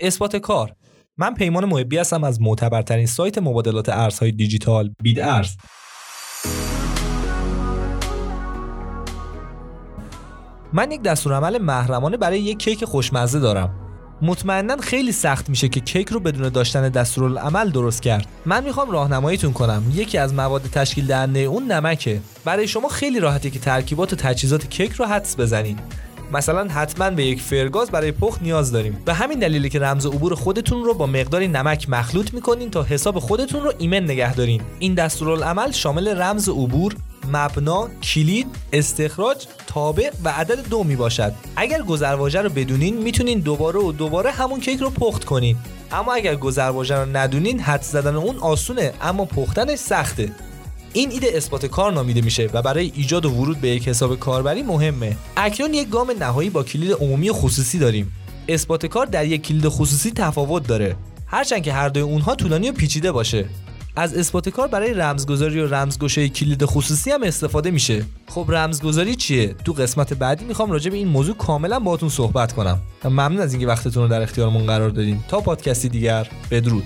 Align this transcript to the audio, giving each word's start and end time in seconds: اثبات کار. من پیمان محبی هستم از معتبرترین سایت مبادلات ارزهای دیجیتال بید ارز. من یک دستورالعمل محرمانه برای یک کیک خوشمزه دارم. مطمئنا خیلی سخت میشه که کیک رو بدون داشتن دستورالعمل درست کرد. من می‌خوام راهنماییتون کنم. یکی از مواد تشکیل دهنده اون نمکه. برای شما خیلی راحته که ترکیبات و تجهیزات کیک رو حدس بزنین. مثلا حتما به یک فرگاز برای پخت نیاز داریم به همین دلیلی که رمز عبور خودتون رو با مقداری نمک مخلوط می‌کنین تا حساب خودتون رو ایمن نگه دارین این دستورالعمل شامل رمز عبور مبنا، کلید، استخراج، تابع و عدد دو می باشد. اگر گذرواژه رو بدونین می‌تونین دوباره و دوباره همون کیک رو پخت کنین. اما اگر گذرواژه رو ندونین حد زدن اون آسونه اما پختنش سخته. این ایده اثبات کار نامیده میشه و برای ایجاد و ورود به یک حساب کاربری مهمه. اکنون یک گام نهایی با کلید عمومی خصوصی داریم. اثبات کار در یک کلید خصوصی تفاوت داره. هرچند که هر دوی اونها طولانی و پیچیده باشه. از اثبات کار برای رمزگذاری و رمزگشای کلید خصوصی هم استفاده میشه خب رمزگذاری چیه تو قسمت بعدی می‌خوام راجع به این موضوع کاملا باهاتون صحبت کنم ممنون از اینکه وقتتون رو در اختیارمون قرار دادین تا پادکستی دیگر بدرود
اثبات 0.00 0.36
کار. 0.36 0.72
من 1.18 1.34
پیمان 1.34 1.64
محبی 1.64 1.98
هستم 1.98 2.24
از 2.24 2.40
معتبرترین 2.40 3.06
سایت 3.06 3.38
مبادلات 3.38 3.88
ارزهای 3.88 4.32
دیجیتال 4.32 4.90
بید 5.02 5.20
ارز. 5.20 5.56
من 10.72 10.90
یک 10.90 11.02
دستورالعمل 11.02 11.58
محرمانه 11.58 12.16
برای 12.16 12.40
یک 12.40 12.58
کیک 12.58 12.84
خوشمزه 12.84 13.40
دارم. 13.40 13.74
مطمئنا 14.22 14.76
خیلی 14.76 15.12
سخت 15.12 15.50
میشه 15.50 15.68
که 15.68 15.80
کیک 15.80 16.08
رو 16.08 16.20
بدون 16.20 16.48
داشتن 16.48 16.88
دستورالعمل 16.88 17.70
درست 17.70 18.02
کرد. 18.02 18.26
من 18.46 18.64
می‌خوام 18.64 18.90
راهنماییتون 18.90 19.52
کنم. 19.52 19.82
یکی 19.94 20.18
از 20.18 20.34
مواد 20.34 20.62
تشکیل 20.62 21.06
دهنده 21.06 21.40
اون 21.40 21.72
نمکه. 21.72 22.20
برای 22.44 22.68
شما 22.68 22.88
خیلی 22.88 23.20
راحته 23.20 23.50
که 23.50 23.58
ترکیبات 23.58 24.12
و 24.12 24.16
تجهیزات 24.16 24.66
کیک 24.66 24.92
رو 24.92 25.04
حدس 25.04 25.40
بزنین. 25.40 25.78
مثلا 26.32 26.68
حتما 26.68 27.10
به 27.10 27.24
یک 27.24 27.40
فرگاز 27.40 27.90
برای 27.90 28.12
پخت 28.12 28.42
نیاز 28.42 28.72
داریم 28.72 29.02
به 29.04 29.14
همین 29.14 29.38
دلیلی 29.38 29.68
که 29.68 29.80
رمز 29.80 30.06
عبور 30.06 30.34
خودتون 30.34 30.84
رو 30.84 30.94
با 30.94 31.06
مقداری 31.06 31.48
نمک 31.48 31.90
مخلوط 31.90 32.34
می‌کنین 32.34 32.70
تا 32.70 32.82
حساب 32.82 33.18
خودتون 33.18 33.64
رو 33.64 33.72
ایمن 33.78 34.04
نگه 34.04 34.34
دارین 34.34 34.60
این 34.78 34.94
دستورالعمل 34.94 35.70
شامل 35.70 36.08
رمز 36.08 36.48
عبور 36.48 36.96
مبنا، 37.32 37.88
کلید، 38.02 38.46
استخراج، 38.72 39.46
تابع 39.66 40.10
و 40.24 40.28
عدد 40.28 40.68
دو 40.68 40.84
می 40.84 40.96
باشد. 40.96 41.32
اگر 41.56 41.82
گذرواژه 41.82 42.42
رو 42.42 42.48
بدونین 42.48 42.96
می‌تونین 42.96 43.38
دوباره 43.38 43.80
و 43.80 43.92
دوباره 43.92 44.30
همون 44.30 44.60
کیک 44.60 44.80
رو 44.80 44.90
پخت 44.90 45.24
کنین. 45.24 45.56
اما 45.92 46.14
اگر 46.14 46.36
گذرواژه 46.36 46.94
رو 46.94 47.16
ندونین 47.16 47.60
حد 47.60 47.82
زدن 47.82 48.16
اون 48.16 48.36
آسونه 48.36 48.92
اما 49.02 49.24
پختنش 49.24 49.78
سخته. 49.78 50.32
این 50.92 51.10
ایده 51.10 51.26
اثبات 51.34 51.66
کار 51.66 51.92
نامیده 51.92 52.20
میشه 52.20 52.50
و 52.52 52.62
برای 52.62 52.92
ایجاد 52.94 53.24
و 53.24 53.30
ورود 53.30 53.60
به 53.60 53.68
یک 53.68 53.88
حساب 53.88 54.20
کاربری 54.20 54.62
مهمه. 54.62 55.16
اکنون 55.36 55.74
یک 55.74 55.88
گام 55.88 56.10
نهایی 56.20 56.50
با 56.50 56.62
کلید 56.62 56.92
عمومی 56.92 57.30
خصوصی 57.32 57.78
داریم. 57.78 58.12
اثبات 58.48 58.86
کار 58.86 59.06
در 59.06 59.26
یک 59.26 59.42
کلید 59.42 59.68
خصوصی 59.68 60.10
تفاوت 60.10 60.66
داره. 60.66 60.96
هرچند 61.26 61.62
که 61.62 61.72
هر 61.72 61.88
دوی 61.88 62.02
اونها 62.02 62.34
طولانی 62.34 62.70
و 62.70 62.72
پیچیده 62.72 63.12
باشه. 63.12 63.48
از 63.98 64.14
اثبات 64.14 64.48
کار 64.48 64.68
برای 64.68 64.94
رمزگذاری 64.94 65.60
و 65.60 65.74
رمزگشای 65.74 66.28
کلید 66.28 66.64
خصوصی 66.64 67.10
هم 67.10 67.22
استفاده 67.22 67.70
میشه 67.70 68.04
خب 68.26 68.44
رمزگذاری 68.48 69.14
چیه 69.14 69.54
تو 69.64 69.72
قسمت 69.72 70.14
بعدی 70.14 70.44
می‌خوام 70.44 70.70
راجع 70.70 70.90
به 70.90 70.96
این 70.96 71.08
موضوع 71.08 71.36
کاملا 71.36 71.80
باهاتون 71.80 72.08
صحبت 72.08 72.52
کنم 72.52 72.80
ممنون 73.04 73.40
از 73.40 73.52
اینکه 73.52 73.66
وقتتون 73.66 74.02
رو 74.02 74.08
در 74.08 74.22
اختیارمون 74.22 74.66
قرار 74.66 74.90
دادین 74.90 75.20
تا 75.28 75.40
پادکستی 75.40 75.88
دیگر 75.88 76.28
بدرود 76.50 76.84